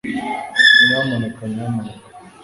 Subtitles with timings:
[0.87, 2.01] nyamuneka, nyamuneka